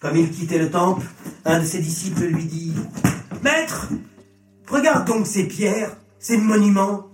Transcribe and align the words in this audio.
Comme 0.00 0.16
il 0.16 0.30
quittait 0.30 0.58
le 0.58 0.70
temple, 0.70 1.06
un 1.44 1.60
de 1.60 1.64
ses 1.64 1.80
disciples 1.80 2.24
lui 2.24 2.44
dit 2.44 2.72
Maître, 3.42 3.88
regarde 4.66 5.06
donc 5.06 5.26
ces 5.26 5.46
pierres, 5.46 5.94
ces 6.18 6.38
monuments. 6.38 7.06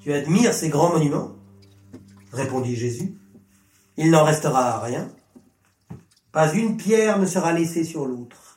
Tu 0.00 0.12
admires 0.12 0.54
ces 0.54 0.70
grands 0.70 0.92
monuments? 0.94 1.36
répondit 2.32 2.76
Jésus. 2.76 3.14
Il 3.98 4.10
n'en 4.10 4.24
restera 4.24 4.80
rien. 4.80 5.08
Pas 6.32 6.50
une 6.54 6.78
pierre 6.78 7.18
ne 7.18 7.26
sera 7.26 7.52
laissée 7.52 7.84
sur 7.84 8.06
l'autre. 8.06 8.51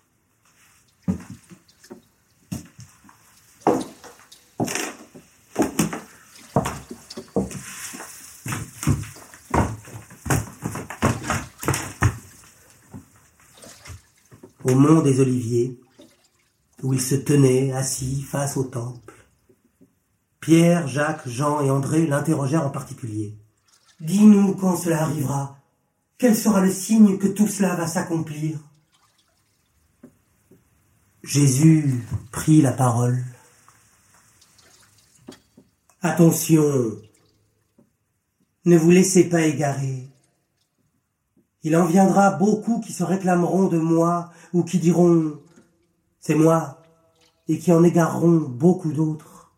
Au 14.66 14.74
mont 14.74 15.02
des 15.02 15.20
Oliviers, 15.20 15.80
où 16.82 16.94
il 16.94 17.00
se 17.00 17.14
tenait 17.14 17.72
assis 17.72 18.24
face 18.24 18.58
au 18.58 18.64
temple, 18.64 19.14
Pierre, 20.40 20.88
Jacques, 20.88 21.28
Jean 21.28 21.62
et 21.62 21.70
André 21.70 22.08
l'interrogèrent 22.08 22.66
en 22.66 22.72
particulier. 22.72 23.38
Dis-nous 24.00 24.56
quand 24.56 24.76
cela 24.76 25.04
arrivera. 25.04 25.60
Quel 26.18 26.36
sera 26.36 26.62
le 26.62 26.72
signe 26.72 27.20
que 27.20 27.28
tout 27.28 27.48
cela 27.48 27.76
va 27.76 27.86
s'accomplir? 27.86 28.60
Jésus 31.24 32.04
prit 32.32 32.64
la 32.64 32.72
parole. 32.72 33.24
Attention, 36.02 37.00
ne 38.66 38.78
vous 38.78 38.92
laissez 38.92 39.30
pas 39.30 39.42
égarer. 39.42 40.08
Il 41.66 41.76
en 41.76 41.86
viendra 41.86 42.30
beaucoup 42.30 42.80
qui 42.80 42.94
se 42.94 43.04
réclameront 43.04 43.66
de 43.66 43.80
moi 43.80 44.30
ou 44.54 44.64
qui 44.64 44.78
diront 44.78 45.34
c'est 46.20 46.36
moi 46.36 46.84
et 47.48 47.58
qui 47.58 47.74
en 47.74 47.84
égareront 47.84 48.38
beaucoup 48.38 48.92
d'autres. 48.92 49.52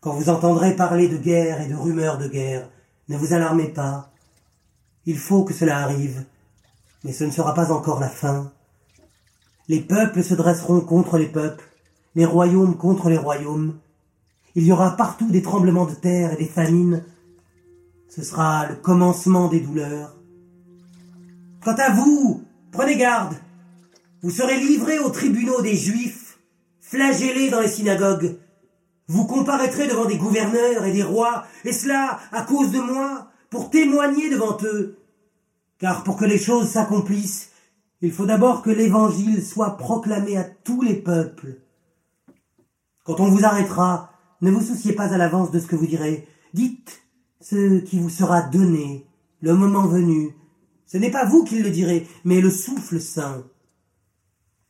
Quand 0.00 0.12
vous 0.12 0.28
entendrez 0.28 0.76
parler 0.76 1.08
de 1.08 1.16
guerre 1.16 1.60
et 1.60 1.66
de 1.66 1.74
rumeurs 1.74 2.18
de 2.18 2.28
guerre, 2.28 2.68
ne 3.08 3.16
vous 3.16 3.32
alarmez 3.32 3.66
pas. 3.66 4.12
Il 5.06 5.18
faut 5.18 5.42
que 5.42 5.54
cela 5.54 5.78
arrive, 5.78 6.24
mais 7.02 7.12
ce 7.12 7.24
ne 7.24 7.32
sera 7.32 7.52
pas 7.52 7.72
encore 7.72 7.98
la 7.98 8.08
fin. 8.08 8.52
Les 9.66 9.80
peuples 9.80 10.22
se 10.22 10.34
dresseront 10.34 10.82
contre 10.82 11.18
les 11.18 11.26
peuples, 11.26 11.68
les 12.14 12.26
royaumes 12.26 12.76
contre 12.76 13.08
les 13.08 13.18
royaumes. 13.18 13.76
Il 14.54 14.62
y 14.62 14.70
aura 14.70 14.96
partout 14.96 15.32
des 15.32 15.42
tremblements 15.42 15.86
de 15.86 15.94
terre 15.94 16.32
et 16.32 16.36
des 16.36 16.48
famines. 16.48 17.02
Ce 18.14 18.22
sera 18.22 18.66
le 18.66 18.74
commencement 18.74 19.48
des 19.48 19.60
douleurs. 19.60 20.14
Quant 21.64 21.74
à 21.76 21.94
vous, 21.94 22.44
prenez 22.70 22.98
garde. 22.98 23.34
Vous 24.22 24.28
serez 24.28 24.58
livrés 24.60 24.98
aux 24.98 25.08
tribunaux 25.08 25.62
des 25.62 25.74
Juifs, 25.74 26.38
flagellés 26.78 27.48
dans 27.48 27.60
les 27.60 27.70
synagogues. 27.70 28.36
Vous 29.08 29.24
comparaîtrez 29.24 29.88
devant 29.88 30.04
des 30.04 30.18
gouverneurs 30.18 30.84
et 30.84 30.92
des 30.92 31.02
rois, 31.02 31.46
et 31.64 31.72
cela 31.72 32.20
à 32.32 32.42
cause 32.42 32.70
de 32.70 32.80
moi, 32.80 33.28
pour 33.48 33.70
témoigner 33.70 34.28
devant 34.28 34.58
eux. 34.62 34.98
Car 35.78 36.04
pour 36.04 36.18
que 36.18 36.26
les 36.26 36.38
choses 36.38 36.68
s'accomplissent, 36.68 37.48
il 38.02 38.12
faut 38.12 38.26
d'abord 38.26 38.60
que 38.60 38.68
l'Évangile 38.68 39.42
soit 39.42 39.78
proclamé 39.78 40.36
à 40.36 40.44
tous 40.44 40.82
les 40.82 40.96
peuples. 40.96 41.62
Quand 43.04 43.20
on 43.20 43.30
vous 43.30 43.46
arrêtera, 43.46 44.12
ne 44.42 44.50
vous 44.50 44.60
souciez 44.60 44.92
pas 44.92 45.14
à 45.14 45.16
l'avance 45.16 45.50
de 45.50 45.58
ce 45.58 45.66
que 45.66 45.76
vous 45.76 45.86
direz. 45.86 46.28
Dites 46.52 47.01
ce 47.42 47.80
qui 47.80 47.98
vous 47.98 48.08
sera 48.08 48.42
donné, 48.42 49.06
le 49.40 49.54
moment 49.54 49.86
venu. 49.86 50.34
Ce 50.86 50.96
n'est 50.96 51.10
pas 51.10 51.24
vous 51.24 51.44
qui 51.44 51.60
le 51.60 51.70
direz, 51.70 52.06
mais 52.24 52.40
le 52.40 52.50
souffle 52.50 53.00
saint. 53.00 53.44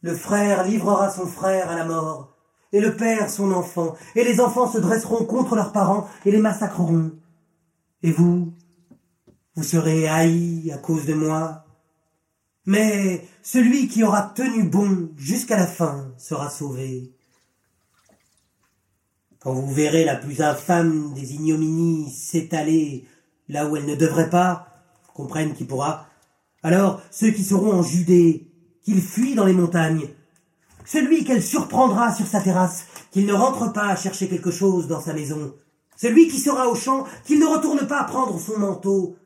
Le 0.01 0.15
frère 0.15 0.65
livrera 0.65 1.11
son 1.11 1.27
frère 1.27 1.71
à 1.71 1.77
la 1.77 1.85
mort, 1.85 2.35
et 2.73 2.81
le 2.81 2.97
père 2.97 3.31
son 3.31 3.53
enfant, 3.53 3.95
et 4.17 4.25
les 4.25 4.41
enfants 4.41 4.71
se 4.71 4.79
dresseront 4.79 5.25
contre 5.25 5.55
leurs 5.55 5.73
parents 5.73 6.09
et 6.25 6.31
les 6.31 6.39
massacreront. 6.39 7.13
Et 8.03 8.11
vous, 8.11 8.53
vous 9.55 9.63
serez 9.63 10.09
haïs 10.09 10.73
à 10.73 10.79
cause 10.79 11.05
de 11.07 11.15
moi. 11.15 11.67
Mais 12.65 13.27
celui 13.43 13.89
qui 13.89 14.03
aura 14.03 14.23
tenu 14.23 14.65
bon 14.65 15.11
jusqu'à 15.17 15.57
la 15.57 15.67
fin 15.67 16.13
sera 16.17 16.49
sauvé. 16.49 17.13
Quand 19.43 19.53
vous 19.53 19.73
verrez 19.73 20.05
la 20.05 20.15
plus 20.15 20.41
infâme 20.41 21.13
des 21.15 21.35
ignominies 21.35 22.11
s'étaler 22.11 23.07
là 23.49 23.67
où 23.67 23.77
elle 23.77 23.87
ne 23.87 23.97
devrait 23.97 24.31
pas, 24.31 24.69
comprenne 25.15 25.55
qui 25.55 25.65
pourra, 25.65 26.07
alors 26.63 27.03
ceux 27.11 27.33
qui 27.33 27.43
seront 27.43 27.73
en 27.73 27.83
Judée, 27.83 28.47
qu'ils 28.85 29.03
fuient 29.03 29.35
dans 29.35 29.45
les 29.45 29.53
montagnes, 29.53 30.09
celui 30.85 31.25
qu'elle 31.25 31.43
surprendra 31.43 32.15
sur 32.15 32.27
sa 32.27 32.41
terrasse, 32.41 32.87
qu'il 33.11 33.27
ne 33.27 33.33
rentre 33.33 33.73
pas 33.73 33.89
à 33.89 33.97
chercher 33.97 34.29
quelque 34.29 34.53
chose 34.53 34.87
dans 34.87 35.01
sa 35.01 35.13
maison, 35.13 35.55
celui 35.97 36.29
qui 36.29 36.39
sera 36.39 36.69
au 36.69 36.77
champ, 36.77 37.05
qu'il 37.25 37.41
ne 37.41 37.47
retourne 37.47 37.87
pas 37.87 38.05
prendre 38.05 38.39
son 38.41 38.59
manteau. 38.59 39.17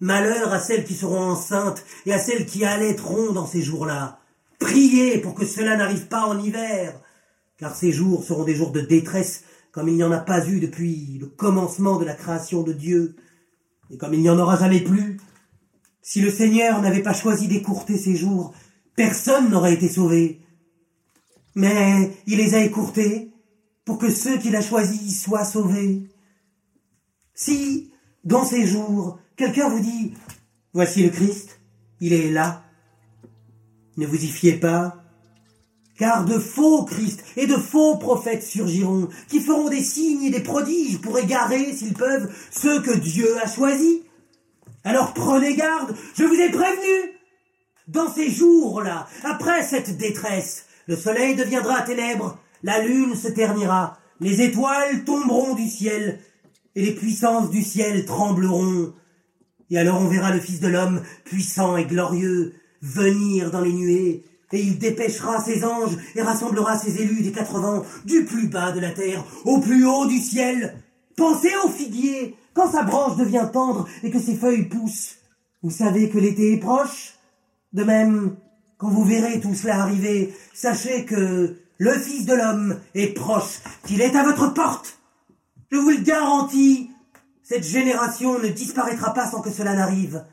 Malheur 0.00 0.52
à 0.52 0.60
celles 0.60 0.84
qui 0.84 0.94
seront 0.94 1.30
enceintes 1.30 1.84
et 2.06 2.12
à 2.12 2.18
celles 2.18 2.46
qui 2.46 2.64
allaiteront 2.64 3.32
dans 3.32 3.46
ces 3.46 3.62
jours-là. 3.62 4.20
Priez 4.58 5.18
pour 5.18 5.34
que 5.34 5.44
cela 5.44 5.76
n'arrive 5.76 6.06
pas 6.06 6.26
en 6.26 6.38
hiver, 6.38 7.00
car 7.58 7.74
ces 7.74 7.92
jours 7.92 8.24
seront 8.24 8.44
des 8.44 8.54
jours 8.54 8.70
de 8.70 8.80
détresse 8.80 9.42
comme 9.78 9.90
il 9.90 9.94
n'y 9.94 10.02
en 10.02 10.10
a 10.10 10.18
pas 10.18 10.44
eu 10.48 10.58
depuis 10.58 11.18
le 11.20 11.26
commencement 11.26 12.00
de 12.00 12.04
la 12.04 12.14
création 12.14 12.64
de 12.64 12.72
Dieu, 12.72 13.14
et 13.92 13.96
comme 13.96 14.12
il 14.12 14.20
n'y 14.20 14.28
en 14.28 14.40
aura 14.40 14.56
jamais 14.56 14.80
plus. 14.80 15.18
Si 16.02 16.20
le 16.20 16.32
Seigneur 16.32 16.82
n'avait 16.82 17.00
pas 17.00 17.12
choisi 17.12 17.46
d'écourter 17.46 17.96
ces 17.96 18.16
jours, 18.16 18.52
personne 18.96 19.48
n'aurait 19.48 19.74
été 19.74 19.88
sauvé. 19.88 20.40
Mais 21.54 22.10
il 22.26 22.38
les 22.38 22.56
a 22.56 22.64
écourtés 22.64 23.30
pour 23.84 23.98
que 23.98 24.10
ceux 24.10 24.38
qu'il 24.38 24.56
a 24.56 24.62
choisis 24.62 25.22
soient 25.22 25.44
sauvés. 25.44 26.08
Si, 27.34 27.92
dans 28.24 28.44
ces 28.44 28.66
jours, 28.66 29.20
quelqu'un 29.36 29.68
vous 29.68 29.78
dit 29.78 30.14
Voici 30.72 31.04
le 31.04 31.10
Christ, 31.10 31.60
il 32.00 32.12
est 32.12 32.32
là, 32.32 32.64
ne 33.96 34.06
vous 34.06 34.24
y 34.24 34.26
fiez 34.26 34.54
pas, 34.54 35.04
car 35.98 36.24
de 36.24 36.38
faux 36.38 36.84
Christ 36.84 37.24
et 37.36 37.46
de 37.46 37.56
faux 37.56 37.96
prophètes 37.96 38.44
surgiront, 38.44 39.08
qui 39.28 39.40
feront 39.40 39.68
des 39.68 39.82
signes 39.82 40.24
et 40.24 40.30
des 40.30 40.40
prodiges 40.40 41.00
pour 41.00 41.18
égarer, 41.18 41.72
s'ils 41.72 41.94
peuvent, 41.94 42.32
ceux 42.50 42.80
que 42.80 42.96
Dieu 42.96 43.36
a 43.42 43.48
choisis. 43.48 43.98
Alors 44.84 45.12
prenez 45.12 45.54
garde, 45.56 45.94
je 46.16 46.24
vous 46.24 46.40
ai 46.40 46.50
prévenu. 46.50 47.12
Dans 47.88 48.12
ces 48.12 48.30
jours-là, 48.30 49.06
après 49.24 49.62
cette 49.62 49.96
détresse, 49.96 50.66
le 50.86 50.96
soleil 50.96 51.34
deviendra 51.34 51.82
ténèbres, 51.82 52.38
la 52.62 52.82
lune 52.82 53.14
se 53.14 53.28
ternira, 53.28 53.98
les 54.20 54.42
étoiles 54.42 55.04
tomberont 55.04 55.54
du 55.54 55.68
ciel, 55.68 56.20
et 56.74 56.82
les 56.82 56.94
puissances 56.94 57.50
du 57.50 57.62
ciel 57.62 58.04
trembleront. 58.04 58.92
Et 59.70 59.78
alors 59.78 60.00
on 60.00 60.08
verra 60.08 60.32
le 60.32 60.40
Fils 60.40 60.60
de 60.60 60.68
l'homme, 60.68 61.02
puissant 61.24 61.76
et 61.76 61.86
glorieux, 61.86 62.54
venir 62.82 63.50
dans 63.50 63.60
les 63.60 63.72
nuées, 63.72 64.24
et 64.52 64.60
il 64.60 64.78
dépêchera 64.78 65.42
ses 65.42 65.64
anges 65.64 65.96
et 66.14 66.22
rassemblera 66.22 66.78
ses 66.78 67.00
élus 67.02 67.22
des 67.22 67.32
quatre 67.32 67.58
vents, 67.58 67.84
du 68.04 68.24
plus 68.24 68.48
bas 68.48 68.72
de 68.72 68.80
la 68.80 68.90
terre 68.90 69.24
au 69.44 69.60
plus 69.60 69.86
haut 69.86 70.06
du 70.06 70.18
ciel. 70.18 70.74
Pensez 71.16 71.52
au 71.64 71.68
figuier, 71.68 72.36
quand 72.54 72.70
sa 72.70 72.82
branche 72.82 73.16
devient 73.16 73.48
tendre 73.52 73.86
et 74.02 74.10
que 74.10 74.20
ses 74.20 74.36
feuilles 74.36 74.68
poussent. 74.68 75.16
Vous 75.62 75.70
savez 75.70 76.08
que 76.08 76.18
l'été 76.18 76.52
est 76.52 76.58
proche 76.58 77.14
De 77.72 77.84
même, 77.84 78.36
quand 78.78 78.88
vous 78.88 79.04
verrez 79.04 79.40
tout 79.40 79.54
cela 79.54 79.82
arriver, 79.82 80.34
sachez 80.54 81.04
que 81.04 81.56
le 81.76 81.92
Fils 81.92 82.26
de 82.26 82.34
l'homme 82.34 82.80
est 82.94 83.14
proche, 83.14 83.60
qu'il 83.84 84.00
est 84.00 84.16
à 84.16 84.24
votre 84.24 84.52
porte. 84.54 84.98
Je 85.70 85.76
vous 85.76 85.90
le 85.90 85.98
garantis, 85.98 86.90
cette 87.42 87.64
génération 87.64 88.38
ne 88.38 88.48
disparaîtra 88.48 89.12
pas 89.14 89.30
sans 89.30 89.40
que 89.40 89.50
cela 89.50 89.74
n'arrive. 89.74 90.24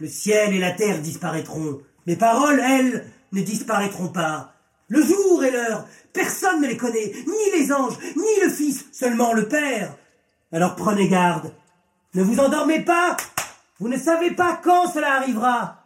Le 0.00 0.08
ciel 0.08 0.54
et 0.54 0.58
la 0.58 0.72
terre 0.72 1.00
disparaîtront. 1.00 1.80
Mes 2.06 2.16
paroles, 2.16 2.60
elles, 2.60 3.04
ne 3.32 3.42
disparaîtront 3.42 4.08
pas. 4.08 4.54
Le 4.88 5.02
jour 5.02 5.42
et 5.42 5.50
l'heure, 5.50 5.86
personne 6.12 6.60
ne 6.60 6.68
les 6.68 6.76
connaît, 6.76 7.12
ni 7.26 7.58
les 7.58 7.72
anges, 7.72 7.98
ni 8.16 8.44
le 8.44 8.50
Fils, 8.50 8.84
seulement 8.92 9.32
le 9.32 9.48
Père. 9.48 9.96
Alors 10.52 10.76
prenez 10.76 11.08
garde. 11.08 11.52
Ne 12.14 12.22
vous 12.22 12.40
endormez 12.40 12.80
pas. 12.80 13.16
Vous 13.80 13.88
ne 13.88 13.98
savez 13.98 14.32
pas 14.32 14.60
quand 14.62 14.92
cela 14.92 15.14
arrivera. 15.14 15.82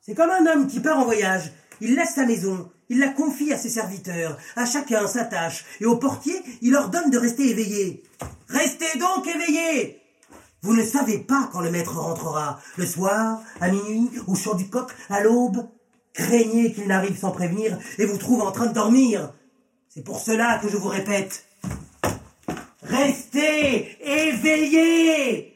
C'est 0.00 0.14
comme 0.14 0.30
un 0.30 0.46
homme 0.46 0.68
qui 0.68 0.80
part 0.80 1.00
en 1.00 1.04
voyage. 1.04 1.50
Il 1.80 1.96
laisse 1.96 2.14
sa 2.14 2.24
maison, 2.24 2.70
il 2.88 3.00
la 3.00 3.08
confie 3.08 3.52
à 3.52 3.58
ses 3.58 3.68
serviteurs, 3.68 4.38
à 4.54 4.64
chacun 4.64 5.06
sa 5.06 5.24
tâche, 5.24 5.64
et 5.80 5.86
au 5.86 5.96
portier, 5.96 6.40
il 6.62 6.70
leur 6.70 6.88
donne 6.88 7.10
de 7.10 7.18
rester 7.18 7.50
éveillés. 7.50 8.04
Restez 8.48 8.98
donc 8.98 9.26
éveillés 9.26 10.00
Vous 10.62 10.74
ne 10.74 10.84
savez 10.84 11.18
pas 11.18 11.50
quand 11.52 11.60
le 11.60 11.70
maître 11.70 11.98
rentrera, 11.98 12.60
le 12.76 12.86
soir, 12.86 13.40
à 13.60 13.68
minuit, 13.68 14.10
au 14.26 14.34
chant 14.34 14.54
du 14.54 14.70
coq, 14.70 14.90
à 15.10 15.20
l'aube. 15.20 15.68
Craignez 16.16 16.72
qu'il 16.72 16.86
n'arrive 16.86 17.18
sans 17.18 17.30
prévenir 17.30 17.78
et 17.98 18.06
vous 18.06 18.16
trouve 18.16 18.40
en 18.42 18.50
train 18.50 18.66
de 18.66 18.74
dormir. 18.74 19.34
C'est 19.88 20.02
pour 20.02 20.18
cela 20.18 20.58
que 20.62 20.68
je 20.68 20.76
vous 20.76 20.88
répète. 20.88 21.44
Restez 22.82 23.98
éveillés 24.02 25.55